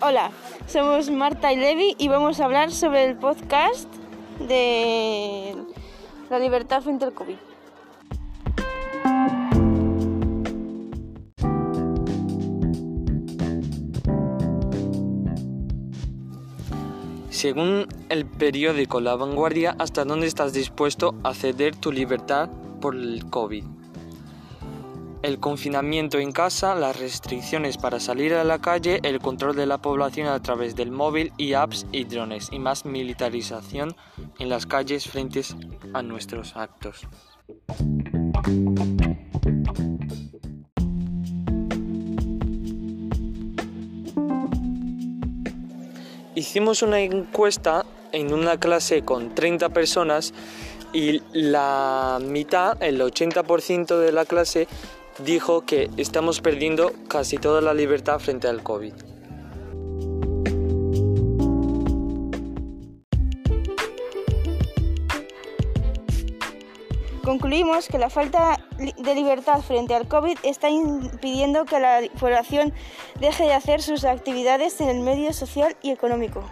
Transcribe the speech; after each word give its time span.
Hola, 0.00 0.30
somos 0.68 1.10
Marta 1.10 1.52
y 1.52 1.56
Levi 1.56 1.96
y 1.98 2.06
vamos 2.06 2.38
a 2.38 2.44
hablar 2.44 2.70
sobre 2.70 3.04
el 3.04 3.16
podcast 3.16 3.88
de 4.38 5.56
la 6.30 6.38
libertad 6.38 6.82
frente 6.82 7.04
al 7.04 7.12
COVID. 7.12 7.34
Según 17.30 17.88
el 18.08 18.24
periódico 18.24 19.00
La 19.00 19.16
Vanguardia, 19.16 19.74
¿hasta 19.80 20.04
dónde 20.04 20.28
estás 20.28 20.52
dispuesto 20.52 21.16
a 21.24 21.34
ceder 21.34 21.74
tu 21.74 21.90
libertad 21.90 22.48
por 22.80 22.94
el 22.94 23.28
COVID? 23.28 23.77
El 25.20 25.40
confinamiento 25.40 26.20
en 26.20 26.30
casa, 26.30 26.76
las 26.76 26.98
restricciones 26.98 27.76
para 27.76 27.98
salir 27.98 28.34
a 28.34 28.44
la 28.44 28.60
calle, 28.60 29.00
el 29.02 29.18
control 29.18 29.56
de 29.56 29.66
la 29.66 29.78
población 29.78 30.28
a 30.28 30.40
través 30.40 30.76
del 30.76 30.92
móvil 30.92 31.32
y 31.36 31.54
apps 31.54 31.86
y 31.90 32.04
drones 32.04 32.50
y 32.52 32.60
más 32.60 32.84
militarización 32.84 33.96
en 34.38 34.48
las 34.48 34.66
calles 34.66 35.08
frente 35.08 35.42
a 35.92 36.02
nuestros 36.02 36.56
actos. 36.56 37.00
Hicimos 46.36 46.82
una 46.82 47.00
encuesta 47.00 47.84
en 48.12 48.32
una 48.32 48.60
clase 48.60 49.04
con 49.04 49.34
30 49.34 49.70
personas 49.70 50.32
y 50.92 51.20
la 51.32 52.20
mitad, 52.22 52.80
el 52.80 53.00
80% 53.00 53.98
de 53.98 54.12
la 54.12 54.24
clase, 54.24 54.68
dijo 55.18 55.62
que 55.62 55.90
estamos 55.96 56.40
perdiendo 56.40 56.92
casi 57.08 57.38
toda 57.38 57.60
la 57.60 57.74
libertad 57.74 58.18
frente 58.18 58.48
al 58.48 58.62
COVID. 58.62 58.94
Concluimos 67.24 67.88
que 67.88 67.98
la 67.98 68.08
falta 68.08 68.58
de 68.78 69.14
libertad 69.14 69.60
frente 69.60 69.94
al 69.94 70.08
COVID 70.08 70.38
está 70.44 70.70
impidiendo 70.70 71.66
que 71.66 71.78
la 71.78 72.00
población 72.18 72.72
deje 73.20 73.44
de 73.44 73.52
hacer 73.52 73.82
sus 73.82 74.04
actividades 74.04 74.80
en 74.80 74.88
el 74.88 75.00
medio 75.00 75.34
social 75.34 75.76
y 75.82 75.90
económico. 75.90 76.42